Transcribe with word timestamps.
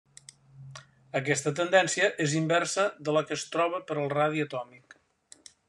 Aquesta 1.19 1.53
tendència 1.59 2.09
és 2.25 2.33
inversa 2.41 2.87
de 3.09 3.15
la 3.19 3.25
que 3.27 3.37
es 3.39 3.45
troba 3.57 3.83
per 3.91 3.99
al 4.05 4.11
radi 4.17 4.43
atòmic. 4.49 4.99